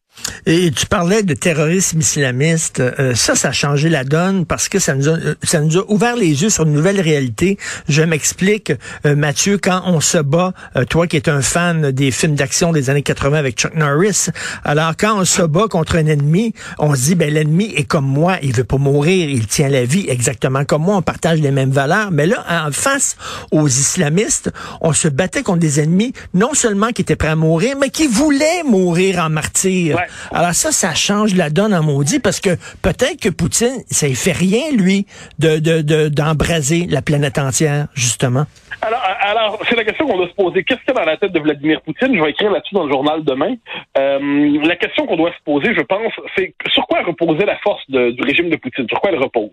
Et 0.45 0.71
tu 0.71 0.85
parlais 0.85 1.23
de 1.23 1.33
terrorisme 1.33 1.99
islamiste. 1.99 2.79
Euh, 2.79 3.15
ça, 3.15 3.35
ça 3.35 3.49
a 3.49 3.51
changé 3.51 3.89
la 3.89 4.03
donne 4.03 4.45
parce 4.45 4.69
que 4.69 4.79
ça 4.79 4.95
nous 4.95 5.09
a, 5.09 5.17
ça 5.43 5.59
nous 5.61 5.77
a 5.77 5.91
ouvert 5.91 6.15
les 6.15 6.41
yeux 6.43 6.49
sur 6.49 6.65
une 6.65 6.73
nouvelle 6.73 6.99
réalité. 6.99 7.57
Je 7.87 8.01
m'explique. 8.01 8.73
Euh, 9.05 9.15
Mathieu, 9.15 9.57
quand 9.57 9.83
on 9.85 9.99
se 9.99 10.17
bat, 10.17 10.53
euh, 10.75 10.85
toi 10.85 11.07
qui 11.07 11.17
es 11.17 11.29
un 11.29 11.41
fan 11.41 11.91
des 11.91 12.11
films 12.11 12.35
d'action 12.35 12.71
des 12.71 12.89
années 12.89 13.01
80 13.01 13.37
avec 13.37 13.57
Chuck 13.57 13.75
Norris, 13.75 14.27
alors 14.63 14.93
quand 14.97 15.19
on 15.19 15.25
se 15.25 15.41
bat 15.41 15.67
contre 15.69 15.95
un 15.97 16.05
ennemi, 16.05 16.53
on 16.79 16.95
se 16.95 17.01
dit, 17.01 17.15
ben 17.15 17.33
l'ennemi 17.33 17.73
est 17.75 17.83
comme 17.83 18.05
moi, 18.05 18.37
il 18.41 18.53
veut 18.53 18.63
pas 18.63 18.77
mourir, 18.77 19.29
il 19.29 19.47
tient 19.47 19.69
la 19.69 19.85
vie 19.85 20.05
exactement 20.09 20.65
comme 20.65 20.83
moi, 20.83 20.97
on 20.97 21.01
partage 21.01 21.39
les 21.39 21.51
mêmes 21.51 21.71
valeurs. 21.71 22.11
Mais 22.11 22.25
là, 22.25 22.45
en 22.67 22.71
face 22.71 23.15
aux 23.51 23.67
islamistes, 23.67 24.51
on 24.81 24.93
se 24.93 25.07
battait 25.07 25.43
contre 25.43 25.59
des 25.59 25.79
ennemis 25.79 26.13
non 26.33 26.53
seulement 26.53 26.89
qui 26.89 27.01
étaient 27.01 27.15
prêts 27.15 27.29
à 27.29 27.35
mourir, 27.35 27.75
mais 27.79 27.89
qui 27.89 28.07
voulaient 28.07 28.63
mourir 28.63 29.19
en 29.19 29.29
martyr. 29.29 29.97
Alors 30.31 30.53
ça, 30.53 30.71
ça 30.71 30.93
change 30.93 31.35
la 31.35 31.49
donne 31.49 31.73
en 31.73 31.83
maudit 31.83 32.19
parce 32.19 32.39
que 32.39 32.57
peut-être 32.81 33.19
que 33.19 33.29
Poutine, 33.29 33.83
ça 33.89 34.07
ne 34.07 34.13
fait 34.13 34.31
rien, 34.31 34.71
lui, 34.73 35.05
de 35.39 36.07
d'embraser 36.09 36.87
la 36.89 37.01
planète 37.01 37.37
entière, 37.37 37.87
justement. 37.93 38.45
Alors, 38.81 39.01
alors 39.19 39.59
c'est 39.69 39.75
la 39.75 39.83
question 39.83 40.07
qu'on 40.07 40.17
doit 40.17 40.27
se 40.27 40.33
poser. 40.33 40.63
Qu'est-ce 40.63 40.79
qu'il 40.79 40.89
y 40.89 40.97
a 40.97 41.01
dans 41.01 41.05
la 41.05 41.17
tête 41.17 41.31
de 41.31 41.39
Vladimir 41.39 41.81
Poutine? 41.81 42.15
Je 42.15 42.21
vais 42.21 42.31
écrire 42.31 42.49
là-dessus 42.49 42.73
dans 42.73 42.85
le 42.85 42.91
journal 42.91 43.23
demain. 43.23 43.53
Euh, 43.97 44.59
la 44.65 44.75
question 44.75 45.05
qu'on 45.05 45.17
doit 45.17 45.31
se 45.31 45.43
poser, 45.43 45.75
je 45.75 45.81
pense, 45.81 46.11
c'est 46.35 46.55
sur 46.67 46.87
quoi 46.87 47.03
reposait 47.03 47.45
la 47.45 47.57
force 47.57 47.83
du 47.89 48.21
régime 48.23 48.49
de 48.49 48.55
Poutine? 48.55 48.87
Sur 48.89 48.99
quoi 48.99 49.11
elle 49.11 49.19
repose? 49.19 49.51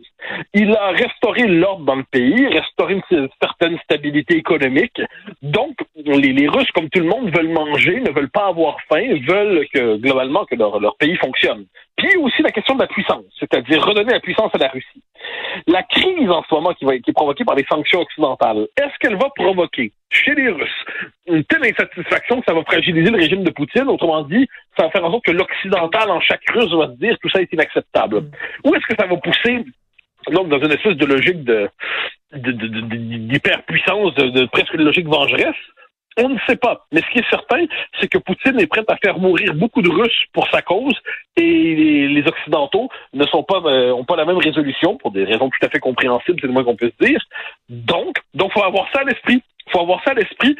Il 0.54 0.74
a 0.74 0.88
restauré 0.92 1.42
l'ordre 1.46 1.84
dans 1.84 1.96
le 1.96 2.04
pays, 2.04 2.46
restauré 2.46 2.94
une 2.94 3.28
certaine 3.40 3.78
stabilité 3.80 4.36
économique. 4.36 5.00
Donc, 5.42 5.76
les, 5.96 6.32
les, 6.32 6.48
Russes, 6.48 6.70
comme 6.72 6.88
tout 6.88 7.00
le 7.00 7.08
monde, 7.08 7.30
veulent 7.30 7.52
manger, 7.52 8.00
ne 8.00 8.10
veulent 8.10 8.30
pas 8.30 8.46
avoir 8.46 8.78
faim, 8.88 9.04
veulent 9.28 9.66
que, 9.74 9.96
globalement, 9.96 10.46
que 10.46 10.54
leur, 10.54 10.80
leur 10.80 10.96
pays 10.96 11.16
fonctionne. 11.16 11.66
Puis 11.98 12.16
aussi 12.16 12.42
la 12.42 12.50
question 12.50 12.76
de 12.76 12.80
la 12.80 12.86
puissance, 12.86 13.24
c'est-à-dire 13.40 13.84
redonner 13.84 14.12
la 14.12 14.20
puissance 14.20 14.54
à 14.54 14.58
la 14.58 14.68
Russie. 14.68 15.02
La 15.66 15.82
crise 15.82 16.30
en 16.30 16.42
ce 16.48 16.54
moment 16.54 16.72
qui, 16.74 16.84
va, 16.84 16.94
est 16.94 17.12
provoquée 17.12 17.44
par 17.44 17.56
les 17.56 17.64
sanctions 17.70 18.00
occidentales, 18.00 18.68
est-ce 18.76 18.96
qu'elle 19.00 19.16
va 19.16 19.28
provoquer 19.34 19.92
chez 20.10 20.34
les 20.34 20.48
Russes 20.48 20.84
une 21.26 21.44
telle 21.44 21.64
insatisfaction 21.64 22.40
que 22.40 22.46
ça 22.46 22.54
va 22.54 22.62
fragiliser 22.64 23.10
le 23.10 23.18
régime 23.18 23.44
de 23.44 23.50
Poutine? 23.50 23.88
Autrement 23.88 24.22
dit, 24.22 24.48
ça 24.76 24.84
va 24.84 24.90
faire 24.90 25.04
en 25.04 25.10
sorte 25.10 25.24
que 25.24 25.32
l'occidental 25.32 26.10
en 26.10 26.20
chaque 26.20 26.48
Russe 26.50 26.72
va 26.72 26.86
se 26.88 26.98
dire 26.98 27.16
tout 27.20 27.28
ça 27.28 27.40
est 27.40 27.52
inacceptable. 27.52 28.24
Ou 28.64 28.74
est-ce 28.74 28.86
que 28.86 28.94
ça 28.98 29.06
va 29.06 29.16
pousser 29.16 29.64
donc 30.32 30.48
dans 30.48 30.58
une 30.58 30.72
espèce 30.72 30.96
de 30.96 31.06
logique 31.06 31.44
de 31.44 31.68
d'hyperpuissance, 32.32 34.14
de, 34.14 34.28
de, 34.28 34.44
presque 34.46 34.74
une 34.74 34.82
logique 34.82 35.06
vengeresse, 35.06 35.56
on 36.18 36.28
ne 36.30 36.38
sait 36.46 36.56
pas. 36.56 36.86
Mais 36.92 37.00
ce 37.00 37.10
qui 37.12 37.18
est 37.18 37.30
certain, 37.30 37.64
c'est 38.00 38.08
que 38.08 38.18
Poutine 38.18 38.58
est 38.60 38.66
prêt 38.66 38.84
à 38.88 38.96
faire 38.96 39.18
mourir 39.18 39.54
beaucoup 39.54 39.82
de 39.82 39.90
Russes 39.90 40.24
pour 40.32 40.48
sa 40.48 40.62
cause 40.62 40.94
et 41.36 42.08
les, 42.08 42.24
Occidentaux 42.26 42.88
ne 43.14 43.24
sont 43.26 43.42
pas 43.42 43.62
euh, 43.64 43.92
ont 43.92 44.04
pas 44.04 44.16
la 44.16 44.24
même 44.24 44.38
résolution 44.38 44.96
pour 44.96 45.12
des 45.12 45.24
raisons 45.24 45.48
tout 45.48 45.66
à 45.66 45.68
fait 45.68 45.78
compréhensibles, 45.78 46.38
c'est 46.40 46.46
le 46.46 46.52
moins 46.52 46.64
qu'on 46.64 46.76
peut 46.76 46.92
se 46.98 47.06
dire. 47.06 47.20
Donc, 47.68 48.16
donc 48.34 48.52
faut 48.52 48.62
avoir 48.62 48.86
ça 48.92 49.00
à 49.00 49.04
l'esprit. 49.04 49.42
Faut 49.70 49.80
avoir 49.80 50.02
ça 50.02 50.12
à 50.12 50.14
l'esprit, 50.14 50.56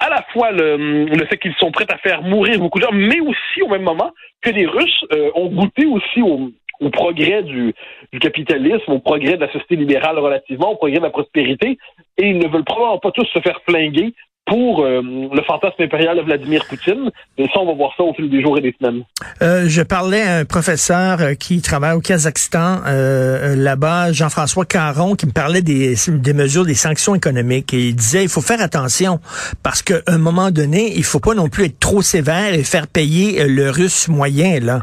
à 0.00 0.08
la 0.08 0.22
fois 0.32 0.50
le, 0.50 1.04
le 1.04 1.26
fait 1.26 1.38
qu'ils 1.38 1.54
sont 1.54 1.70
prêts 1.70 1.86
à 1.90 1.98
faire 1.98 2.22
mourir 2.22 2.58
beaucoup 2.58 2.80
de 2.80 2.84
gens, 2.84 2.92
mais 2.92 3.20
aussi 3.20 3.62
au 3.62 3.68
même 3.68 3.82
moment 3.82 4.12
que 4.42 4.50
les 4.50 4.66
Russes 4.66 5.04
euh, 5.12 5.30
ont 5.34 5.46
goûté 5.46 5.86
aussi 5.86 6.22
au, 6.22 6.50
au 6.80 6.90
progrès 6.90 7.42
du, 7.42 7.74
du, 8.12 8.18
capitalisme, 8.18 8.92
au 8.92 8.98
progrès 8.98 9.36
de 9.36 9.44
la 9.44 9.52
société 9.52 9.76
libérale 9.76 10.18
relativement, 10.18 10.72
au 10.72 10.76
progrès 10.76 10.98
de 10.98 11.04
la 11.04 11.10
prospérité, 11.10 11.78
et 12.16 12.28
ils 12.28 12.38
ne 12.38 12.48
veulent 12.48 12.64
probablement 12.64 12.98
pas 12.98 13.10
tous 13.10 13.26
se 13.26 13.40
faire 13.40 13.60
flinguer 13.68 14.14
pour 14.48 14.82
euh, 14.82 15.02
le 15.02 15.42
fantasme 15.42 15.82
impérial 15.82 16.16
de 16.16 16.22
Vladimir 16.22 16.64
Poutine. 16.68 17.10
Et 17.36 17.44
ça, 17.52 17.60
on 17.60 17.66
va 17.66 17.74
voir 17.74 17.92
ça 17.96 18.02
au 18.02 18.14
fil 18.14 18.30
des 18.30 18.42
jours 18.42 18.56
et 18.58 18.62
des 18.62 18.74
semaines. 18.80 19.04
Euh, 19.42 19.66
je 19.68 19.82
parlais 19.82 20.22
à 20.22 20.36
un 20.38 20.44
professeur 20.44 21.20
euh, 21.20 21.34
qui 21.34 21.60
travaille 21.60 21.94
au 21.94 22.00
Kazakhstan 22.00 22.80
euh, 22.86 23.54
là-bas, 23.54 24.12
Jean-François 24.12 24.64
Caron, 24.64 25.14
qui 25.14 25.26
me 25.26 25.32
parlait 25.32 25.60
des, 25.60 25.94
mesures, 26.34 26.64
des 26.64 26.74
sanctions 26.74 27.14
économiques. 27.14 27.74
Et 27.74 27.88
il 27.88 27.94
disait, 27.94 28.22
il 28.22 28.28
faut 28.28 28.40
faire 28.40 28.60
attention 28.62 29.20
parce 29.62 29.82
qu'à 29.82 30.00
un 30.06 30.18
moment 30.18 30.50
donné, 30.50 30.94
il 30.96 31.04
faut 31.04 31.20
pas 31.20 31.34
non 31.34 31.48
plus 31.48 31.66
être 31.66 31.78
trop 31.78 32.00
sévère 32.00 32.54
et 32.54 32.62
faire 32.62 32.86
payer 32.86 33.46
le 33.46 33.70
russe 33.70 34.08
moyen. 34.08 34.60
là. 34.60 34.82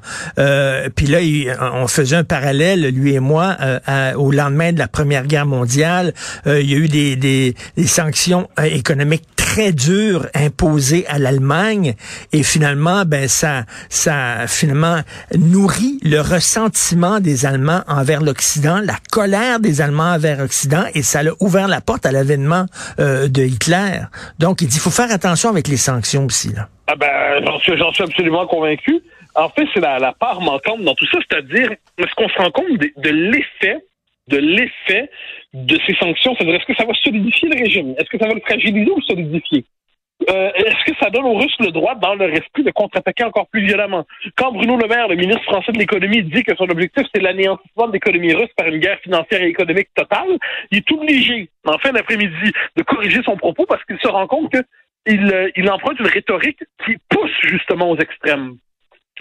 puis 0.96 1.08
là, 1.08 1.20
on 1.74 1.88
faisait 1.88 2.16
un 2.16 2.24
parallèle, 2.24 2.90
lui 2.90 3.16
et 3.16 3.20
moi, 3.20 3.58
au 4.16 4.32
lendemain 4.32 4.72
de 4.74 4.80
la 4.80 4.88
Première 4.88 5.26
Guerre 5.26 5.46
mondiale. 5.46 6.14
il 6.46 6.70
y 6.70 6.76
a 6.76 6.78
eu 6.78 6.88
des, 6.88 7.16
des, 7.16 7.56
des 7.76 7.88
sanctions 7.88 8.48
économiques 8.64 9.24
très 9.36 9.55
dur 9.72 10.28
imposé 10.34 11.06
à 11.08 11.18
l'Allemagne 11.18 11.96
et 12.34 12.44
finalement 12.44 13.04
ben 13.06 13.28
ça 13.28 13.64
ça 13.90 14.48
finalement 14.48 15.00
nourrit 15.38 16.00
le 16.04 16.20
ressentiment 16.20 17.20
des 17.20 17.46
Allemands 17.46 17.82
envers 17.88 18.22
l'Occident, 18.22 18.82
la 18.84 18.98
colère 19.12 19.60
des 19.60 19.82
Allemands 19.82 20.14
envers 20.14 20.40
l'Occident 20.40 20.84
et 20.94 21.04
ça 21.04 21.20
a 21.20 21.32
ouvert 21.40 21.68
la 21.68 21.82
porte 21.82 22.06
à 22.06 22.12
l'avènement 22.12 22.66
euh, 23.00 23.28
de 23.28 23.44
Hitler. 23.44 24.02
Donc 24.40 24.62
il 24.62 24.68
dit 24.68 24.80
faut 24.80 24.90
faire 24.90 25.12
attention 25.12 25.50
avec 25.50 25.68
les 25.68 25.78
sanctions 25.78 26.26
aussi 26.26 26.54
là. 26.54 26.68
Ah 26.88 26.96
ben 26.96 27.44
j'en 27.46 27.60
suis, 27.60 27.74
suis 27.94 28.04
absolument 28.04 28.46
convaincu. 28.48 29.02
En 29.36 29.50
fait, 29.50 29.66
c'est 29.74 29.82
la, 29.82 30.00
la, 30.00 30.14
part 30.14 30.40
manquante 30.40 30.82
dans 30.84 30.94
tout 30.94 31.08
ça, 31.08 31.18
c'est-à-dire 31.30 31.72
est-ce 31.98 32.14
qu'on 32.16 32.30
se 32.30 32.38
rend 32.38 32.52
compte 32.52 32.78
de 32.80 33.10
l'effet 33.10 33.84
de 34.28 34.38
l'effet 34.38 35.10
de 35.54 35.78
ces 35.86 35.96
sanctions. 35.96 36.36
C'est-à-dire, 36.36 36.56
est-ce 36.56 36.66
que 36.66 36.76
ça 36.76 36.86
va 36.86 36.94
solidifier 36.94 37.50
le 37.50 37.64
régime? 37.64 37.96
Est-ce 37.98 38.10
que 38.10 38.18
ça 38.18 38.28
va 38.28 38.34
le 38.34 38.42
fragiliser 38.42 38.92
ou 38.92 38.98
le 38.98 39.04
solidifier? 39.04 39.66
Euh, 40.30 40.50
est-ce 40.56 40.92
que 40.92 40.98
ça 41.00 41.10
donne 41.10 41.26
aux 41.26 41.38
Russes 41.38 41.56
le 41.60 41.72
droit, 41.72 41.94
dans 41.96 42.16
leur 42.16 42.30
esprit, 42.30 42.64
de 42.64 42.72
contre-attaquer 42.72 43.26
encore 43.26 43.48
plus 43.48 43.66
violemment? 43.66 44.06
Quand 44.36 44.52
Bruno 44.54 44.78
Le 44.78 44.88
Maire, 44.88 45.08
le 45.08 45.16
ministre 45.16 45.44
français 45.44 45.72
de 45.72 45.78
l'économie, 45.78 46.24
dit 46.24 46.44
que 46.44 46.56
son 46.56 46.70
objectif, 46.70 47.06
c'est 47.14 47.22
l'anéantissement 47.22 47.88
de 47.88 47.94
l'économie 47.94 48.34
russe 48.34 48.50
par 48.56 48.68
une 48.68 48.80
guerre 48.80 49.00
financière 49.02 49.42
et 49.42 49.50
économique 49.50 49.90
totale, 49.94 50.38
il 50.72 50.80
est 50.80 50.92
obligé, 50.92 51.50
en 51.68 51.78
fin 51.78 51.92
d'après-midi, 51.92 52.52
de 52.76 52.84
corriger 52.84 53.22
son 53.24 53.36
propos 53.36 53.66
parce 53.68 53.84
qu'il 53.84 54.00
se 54.00 54.08
rend 54.08 54.26
compte 54.26 54.56
qu'il 55.06 55.34
euh, 55.34 55.72
emprunte 55.72 56.00
une 56.00 56.08
rhétorique 56.08 56.64
qui 56.86 56.96
pousse 57.10 57.38
justement 57.44 57.92
aux 57.92 57.98
extrêmes. 57.98 58.56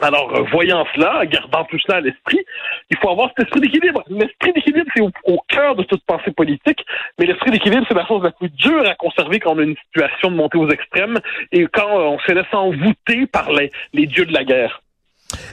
Alors, 0.00 0.34
euh, 0.34 0.42
voyant 0.50 0.84
cela, 0.94 1.24
gardant 1.26 1.64
tout 1.64 1.78
cela 1.78 1.98
à 1.98 2.00
l'esprit, 2.00 2.44
il 2.90 2.96
faut 2.98 3.10
avoir 3.10 3.28
cet 3.28 3.46
esprit 3.46 3.60
d'équilibre. 3.60 4.02
L'esprit 4.08 4.52
d'équilibre, 4.52 4.90
c'est 4.94 5.02
au, 5.02 5.40
cœur 5.48 5.76
de 5.76 5.84
toute 5.84 6.04
pensée 6.04 6.32
politique, 6.32 6.84
mais 7.18 7.26
l'esprit 7.26 7.52
d'équilibre, 7.52 7.84
c'est 7.88 7.94
la 7.94 8.06
chose 8.06 8.22
la 8.22 8.32
plus 8.32 8.50
dure 8.50 8.88
à 8.88 8.94
conserver 8.96 9.38
quand 9.38 9.54
on 9.54 9.58
a 9.58 9.62
une 9.62 9.76
situation 9.76 10.30
de 10.30 10.36
montée 10.36 10.58
aux 10.58 10.68
extrêmes 10.68 11.20
et 11.52 11.66
quand 11.66 11.88
euh, 11.88 12.04
on 12.04 12.18
se 12.18 12.32
laisse 12.32 12.52
envoûter 12.52 13.26
par 13.26 13.52
les, 13.52 13.70
les 13.92 14.06
dieux 14.06 14.26
de 14.26 14.32
la 14.32 14.44
guerre. 14.44 14.83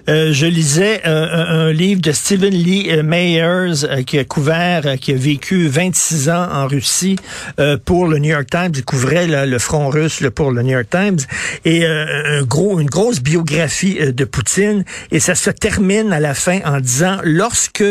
Euh, 0.10 0.34
je 0.34 0.46
lisais 0.46 1.02
euh, 1.06 1.68
un, 1.68 1.72
livre 1.72 2.02
de 2.02 2.12
Stephen 2.12 2.54
Lee 2.54 2.90
euh, 2.90 3.04
Mayers 3.04 4.04
qui 4.06 4.18
a 4.18 4.24
couvert, 4.24 4.96
qui 5.00 5.14
a 5.14 5.16
vécu 5.16 5.68
26 5.68 6.30
ans 6.30 6.48
en 6.52 6.68
Russie 6.68 7.18
pour 7.86 8.08
le 8.08 8.18
New 8.18 8.32
York 8.32 8.48
Times. 8.50 8.72
Il 8.76 8.84
couvrait 8.84 9.28
le 9.28 9.60
front 9.60 9.90
russe 9.90 10.24
pour 10.34 10.52
le 10.52 10.62
New 10.64 10.72
York 10.72 10.88
Times 10.90 11.18
et 11.66 11.86
un 11.86 12.44
gros, 12.44 12.80
une 12.80 12.90
grosse 12.90 13.22
biographie 13.22 13.98
de 14.12 14.26
Poutine. 14.26 14.84
Et 15.12 15.20
ça 15.20 15.36
se 15.36 15.50
termine 15.50 16.14
à 16.14 16.20
la 16.20 16.34
fin 16.34 16.60
en 16.66 16.80
disant 16.80 17.18
lorsque 17.24 17.84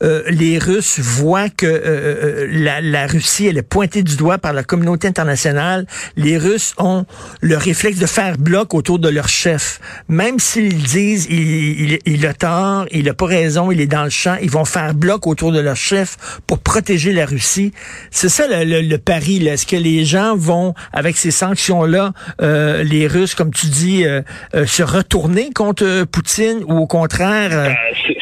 les 0.00 0.58
Russes 0.58 0.98
voient 1.00 1.48
que 1.48 2.46
la, 2.50 2.80
la, 2.80 3.06
Russie 3.06 3.46
elle 3.46 3.58
est 3.58 3.62
pointée 3.62 4.02
du 4.02 4.16
doigt 4.16 4.38
par 4.38 4.52
la 4.52 4.64
communauté 4.64 5.08
internationale, 5.08 5.86
les 6.16 6.38
Russes 6.38 6.74
ont 6.78 7.06
le 7.40 7.56
réflexe 7.56 7.98
de 7.98 8.06
faire 8.06 8.38
bloc 8.38 8.74
autour 8.74 8.98
de 8.98 9.08
leur 9.08 9.28
chef, 9.28 9.80
même 10.08 10.38
s'ils 10.38 10.82
disent 10.82 11.26
il, 11.34 11.98
il, 12.06 12.26
a 12.26 12.34
tort, 12.34 12.86
il 12.90 13.08
a 13.08 13.14
pas 13.14 13.26
raison, 13.26 13.70
il 13.70 13.80
est 13.80 13.86
dans 13.86 14.04
le 14.04 14.10
champ, 14.10 14.36
ils 14.42 14.50
vont 14.50 14.64
faire 14.64 14.94
bloc 14.94 15.26
autour 15.26 15.52
de 15.52 15.60
leur 15.60 15.76
chef 15.76 16.16
pour 16.46 16.60
protéger 16.62 17.12
la 17.12 17.26
Russie. 17.26 17.72
C'est 18.10 18.28
ça 18.28 18.44
le, 18.48 18.96
pari. 18.96 19.46
Est-ce 19.46 19.66
que 19.66 19.76
les 19.76 20.04
gens 20.04 20.36
vont, 20.36 20.74
avec 20.92 21.16
ces 21.16 21.30
sanctions-là, 21.30 22.12
euh, 22.40 22.82
les 22.82 23.06
Russes, 23.06 23.34
comme 23.34 23.52
tu 23.52 23.66
dis, 23.66 24.04
euh, 24.04 24.22
euh, 24.54 24.66
se 24.66 24.82
retourner 24.82 25.50
contre 25.54 26.04
Poutine 26.04 26.62
ou 26.66 26.78
au 26.78 26.86
contraire... 26.86 27.74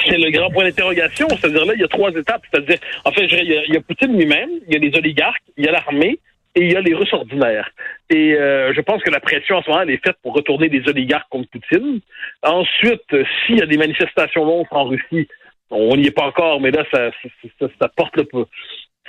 c'est 0.08 0.18
le 0.18 0.30
grand 0.30 0.50
point 0.50 0.64
d'interrogation. 0.64 1.28
C'est-à-dire 1.30 1.64
là, 1.64 1.72
il 1.74 1.80
y 1.80 1.84
a 1.84 1.88
trois 1.88 2.10
étapes. 2.10 2.42
C'est-à-dire, 2.50 2.78
en 3.04 3.12
fait, 3.12 3.26
il 3.26 3.72
y, 3.72 3.76
a 3.76 3.80
Poutine 3.80 4.16
lui-même, 4.16 4.50
il 4.66 4.74
y 4.74 4.76
a 4.76 4.78
les 4.78 4.96
oligarques, 4.96 5.42
il 5.56 5.64
y 5.64 5.68
a 5.68 5.72
l'armée, 5.72 6.18
et 6.54 6.64
il 6.64 6.72
y 6.72 6.76
a 6.76 6.80
les 6.80 6.94
Russes 6.94 7.12
ordinaires. 7.12 7.70
Et 8.10 8.34
euh, 8.34 8.72
je 8.74 8.80
pense 8.80 9.02
que 9.02 9.10
la 9.10 9.20
pression 9.20 9.56
en 9.56 9.62
ce 9.62 9.70
moment 9.70 9.82
elle 9.82 9.90
est 9.90 10.04
faite 10.04 10.16
pour 10.22 10.34
retourner 10.34 10.68
des 10.68 10.86
oligarques 10.88 11.28
contre 11.30 11.48
Poutine. 11.50 12.00
Ensuite, 12.42 13.16
s'il 13.46 13.58
y 13.58 13.62
a 13.62 13.66
des 13.66 13.78
manifestations 13.78 14.44
longues 14.44 14.66
en 14.70 14.84
Russie, 14.84 15.28
on 15.70 15.96
n'y 15.96 16.08
est 16.08 16.16
pas 16.16 16.26
encore, 16.26 16.60
mais 16.60 16.70
là, 16.70 16.84
ça, 16.92 17.10
ça, 17.58 17.66
ça 17.80 17.88
porte 17.88 18.16
le, 18.16 18.26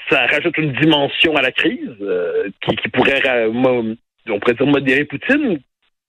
ça 0.09 0.25
rajoute 0.27 0.57
une 0.57 0.73
dimension 0.73 1.35
à 1.35 1.41
la 1.41 1.51
crise 1.51 1.95
euh, 2.01 2.49
qui, 2.61 2.75
qui, 2.77 2.89
pourrait, 2.89 3.21
on 3.47 4.39
pourrait 4.39 4.53
dire, 4.53 4.67
modérer 4.67 5.05
Poutine. 5.05 5.59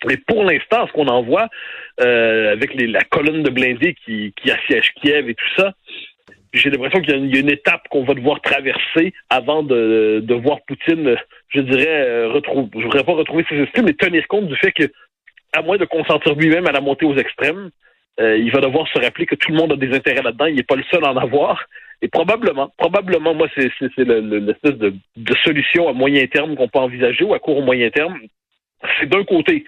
Mais 0.06 0.16
pour 0.16 0.44
l'instant, 0.44 0.86
ce 0.86 0.92
qu'on 0.92 1.06
en 1.06 1.22
voit 1.22 1.48
euh, 2.00 2.52
avec 2.52 2.74
les, 2.74 2.86
la 2.86 3.02
colonne 3.02 3.42
de 3.42 3.50
blindés 3.50 3.94
qui, 4.04 4.34
qui 4.36 4.50
assiège 4.50 4.92
Kiev 5.00 5.28
et 5.28 5.34
tout 5.34 5.50
ça, 5.56 5.72
j'ai 6.54 6.70
l'impression 6.70 7.00
qu'il 7.00 7.34
y, 7.34 7.36
a 7.36 7.40
une 7.40 7.50
étape 7.50 7.88
qu'on 7.90 8.04
va 8.04 8.14
devoir 8.14 8.40
traverser 8.40 9.12
avant 9.28 9.62
de, 9.62 10.34
voir 10.42 10.58
Poutine, 10.66 11.16
je 11.48 11.60
dirais, 11.60 11.88
euh, 11.88 12.28
retrouver, 12.28 12.68
je 12.76 12.82
voudrais 12.84 13.04
pas 13.04 13.12
retrouver 13.12 13.44
ses 13.48 13.56
esprits, 13.56 13.82
mais 13.82 13.92
tenir 13.92 14.26
compte 14.28 14.46
du 14.46 14.56
fait 14.56 14.72
que, 14.72 14.84
à 15.52 15.62
moins 15.62 15.76
de 15.76 15.84
consentir 15.84 16.34
lui-même 16.34 16.66
à 16.66 16.72
la 16.72 16.80
montée 16.80 17.06
aux 17.06 17.16
extrêmes, 17.16 17.70
euh, 18.20 18.38
il 18.38 18.52
va 18.52 18.60
devoir 18.60 18.86
se 18.88 18.98
rappeler 19.00 19.26
que 19.26 19.34
tout 19.34 19.50
le 19.50 19.58
monde 19.58 19.72
a 19.72 19.76
des 19.76 19.92
intérêts 19.92 20.22
là-dedans, 20.22 20.46
il 20.46 20.54
n'est 20.54 20.62
pas 20.62 20.76
le 20.76 20.84
seul 20.84 21.04
à 21.04 21.10
en 21.10 21.16
avoir. 21.16 21.64
Et 22.02 22.08
probablement, 22.08 22.72
probablement, 22.76 23.34
moi, 23.34 23.48
c'est 23.56 23.70
l'espèce 23.98 24.78
de 24.78 25.34
solution 25.44 25.88
à 25.88 25.92
moyen 25.92 26.26
terme 26.26 26.54
qu'on 26.54 26.68
peut 26.68 26.78
envisager 26.78 27.24
ou 27.24 27.34
à 27.34 27.38
court 27.38 27.58
ou 27.58 27.62
moyen 27.62 27.90
terme. 27.90 28.18
C'est 29.00 29.08
d'un 29.08 29.24
côté, 29.24 29.64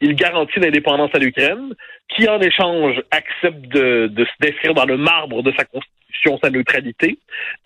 il 0.00 0.14
garantit 0.14 0.60
l'indépendance 0.60 1.10
à 1.14 1.18
l'Ukraine, 1.18 1.74
qui 2.08 2.28
en 2.28 2.40
échange 2.40 3.00
accepte 3.10 3.66
de, 3.68 4.08
de 4.08 4.26
s'inscrire 4.40 4.74
dans 4.74 4.86
le 4.86 4.96
marbre 4.96 5.42
de 5.42 5.52
sa 5.56 5.64
constitution 5.64 6.38
sa 6.42 6.50
neutralité. 6.50 7.18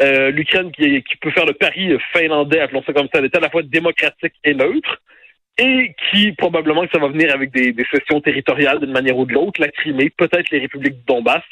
Euh, 0.02 0.30
L'Ukraine 0.30 0.70
qui, 0.72 1.02
qui, 1.02 1.16
peut 1.16 1.30
faire 1.30 1.46
le 1.46 1.54
pari 1.54 1.96
finlandais, 2.12 2.60
appelons 2.60 2.82
ça 2.86 2.92
comme 2.92 3.08
ça, 3.12 3.20
est 3.20 3.36
à 3.36 3.40
la 3.40 3.50
fois 3.50 3.62
démocratique 3.62 4.34
et 4.44 4.54
neutre. 4.54 5.00
Et 5.58 5.94
qui 6.10 6.32
probablement 6.32 6.84
que 6.84 6.90
ça 6.92 6.98
va 6.98 7.08
venir 7.08 7.32
avec 7.32 7.52
des, 7.52 7.72
des 7.72 7.84
sessions 7.92 8.20
territoriales 8.20 8.80
d'une 8.80 8.92
manière 8.92 9.16
ou 9.16 9.24
de 9.24 9.32
l'autre, 9.32 9.60
la 9.60 9.68
Crimée, 9.68 10.10
peut-être 10.10 10.50
les 10.50 10.58
républiques 10.58 10.94
du 10.94 11.04
Donbass. 11.06 11.42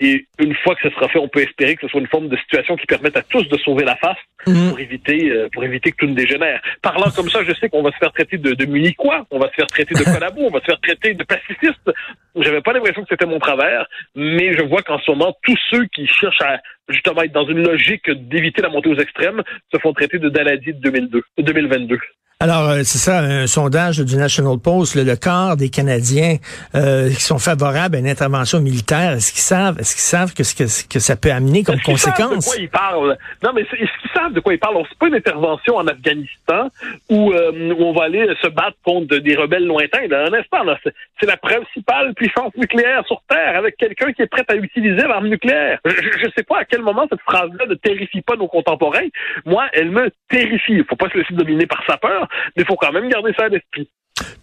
Et 0.00 0.26
une 0.38 0.54
fois 0.56 0.74
que 0.74 0.88
ce 0.88 0.94
sera 0.94 1.08
fait, 1.08 1.18
on 1.18 1.28
peut 1.28 1.42
espérer 1.42 1.76
que 1.76 1.82
ce 1.82 1.88
soit 1.88 2.00
une 2.00 2.08
forme 2.08 2.28
de 2.28 2.36
situation 2.36 2.76
qui 2.76 2.86
permette 2.86 3.16
à 3.16 3.22
tous 3.22 3.48
de 3.48 3.56
sauver 3.58 3.84
la 3.84 3.96
face 3.96 4.18
Mhm. 4.46 4.70
pour 4.70 4.80
éviter 4.80 5.30
euh, 5.30 5.48
pour 5.52 5.62
éviter 5.64 5.92
que 5.92 5.96
tout 5.98 6.06
ne 6.06 6.14
dégénère. 6.14 6.60
Parlant 6.82 7.10
comme 7.14 7.28
ça, 7.28 7.44
je 7.44 7.52
sais 7.54 7.68
qu'on 7.68 7.82
va 7.82 7.92
se 7.92 7.96
faire 7.98 8.12
traiter 8.12 8.38
de, 8.38 8.54
de 8.54 8.64
munichois, 8.64 9.24
on 9.30 9.38
va 9.38 9.48
se 9.48 9.54
faire 9.54 9.66
traiter 9.68 9.94
de 9.94 10.02
collabos, 10.02 10.42
on 10.42 10.50
va 10.50 10.60
se 10.60 10.64
faire 10.64 10.80
traiter 10.80 11.14
de 11.14 11.22
pacifistes. 11.24 11.90
J'avais 12.36 12.60
pas 12.60 12.72
l'impression 12.72 13.02
que 13.02 13.08
c'était 13.08 13.26
mon 13.26 13.38
travers, 13.38 13.86
mais 14.16 14.54
je 14.54 14.62
vois 14.62 14.82
qu'en 14.82 14.98
ce 14.98 15.10
moment, 15.10 15.36
tous 15.44 15.58
ceux 15.70 15.84
qui 15.86 16.06
cherchent 16.06 16.40
à 16.42 16.60
justement 16.88 17.22
être 17.22 17.32
dans 17.32 17.46
une 17.46 17.62
logique 17.62 18.10
d'éviter 18.10 18.62
la 18.62 18.68
montée 18.68 18.88
aux 18.88 18.98
extrêmes 18.98 19.42
se 19.72 19.78
font 19.78 19.92
traiter 19.92 20.18
de 20.18 20.28
Daladi 20.28 20.72
de 20.72 20.80
2002, 20.80 21.22
2022. 21.38 21.98
Alors, 22.42 22.70
euh, 22.70 22.80
c'est 22.82 22.98
ça, 22.98 23.20
un 23.20 23.46
sondage 23.46 23.98
du 24.00 24.16
National 24.16 24.58
Post, 24.58 24.96
le, 24.96 25.04
le 25.04 25.14
quart 25.14 25.56
des 25.56 25.68
Canadiens 25.68 26.38
euh, 26.74 27.08
qui 27.08 27.22
sont 27.22 27.38
favorables 27.38 27.94
à 27.94 27.98
une 28.00 28.08
intervention 28.08 28.60
militaire, 28.60 29.12
est-ce 29.12 29.30
qu'ils 29.30 29.42
savent, 29.42 29.78
est-ce 29.78 29.92
qu'ils 29.94 30.02
savent 30.02 30.34
que, 30.34 30.42
ce 30.42 30.56
que, 30.56 30.64
que 30.88 30.98
ça 30.98 31.14
peut 31.14 31.30
amener 31.30 31.62
comme 31.62 31.80
conséquence? 31.80 32.44
de 32.44 32.50
quoi 32.50 32.56
ils 32.58 32.68
parlent? 32.68 33.16
Non, 33.44 33.50
mais 33.54 33.64
c'est- 33.70 33.76
est-ce 33.76 33.92
qu'ils 34.01 34.01
savent 34.22 34.32
de 34.32 34.40
quoi 34.40 34.54
ils 34.54 34.58
parlent? 34.58 34.76
On- 34.76 34.84
C'est 34.84 34.98
pas 34.98 35.08
une 35.08 35.14
intervention 35.14 35.76
en 35.76 35.86
Afghanistan 35.86 36.68
où, 37.10 37.32
euh, 37.32 37.74
où 37.74 37.82
on 37.84 37.92
va 37.92 38.04
aller 38.04 38.26
se 38.42 38.48
battre 38.48 38.76
contre 38.84 39.16
des 39.16 39.34
rebelles 39.36 39.66
lointains. 39.66 40.04
Instant, 40.32 40.64
là, 40.64 40.78
c'est, 40.84 40.92
la 41.26 41.36
principale 41.36 42.14
puissance 42.14 42.52
nucléaire 42.56 43.04
sur 43.06 43.22
Terre 43.28 43.56
avec 43.56 43.76
quelqu'un 43.76 44.12
qui 44.12 44.22
est 44.22 44.26
prêt 44.26 44.44
à 44.48 44.56
utiliser 44.56 45.02
l'arme 45.06 45.28
nucléaire. 45.28 45.78
Je, 45.84 45.90
je 45.92 46.28
sais 46.36 46.42
pas 46.42 46.58
à 46.60 46.64
quel 46.64 46.82
moment 46.82 47.06
cette 47.10 47.20
phrase-là 47.22 47.66
ne 47.66 47.74
terrifie 47.74 48.22
pas 48.22 48.36
nos 48.36 48.48
contemporains. 48.48 49.06
Moi, 49.46 49.64
elle 49.72 49.90
me 49.90 50.10
terrifie. 50.28 50.74
Il 50.74 50.84
faut 50.84 50.96
pas 50.96 51.08
se 51.10 51.18
laisser 51.18 51.34
dominer 51.34 51.66
par 51.66 51.82
sa 51.86 51.96
peur, 51.96 52.28
mais 52.56 52.62
il 52.62 52.66
faut 52.66 52.76
quand 52.76 52.92
même 52.92 53.08
garder 53.08 53.32
ça 53.36 53.44
à 53.44 53.48
l'esprit. 53.48 53.88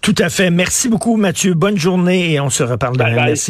Tout 0.01 0.15
à 0.17 0.29
fait. 0.29 0.49
Merci 0.49 0.89
beaucoup, 0.89 1.15
Mathieu. 1.17 1.53
Bonne 1.53 1.77
journée 1.77 2.33
et 2.33 2.39
on 2.39 2.49
se 2.49 2.63
reparle 2.63 2.97
demain. 2.97 3.11
Merci. 3.27 3.47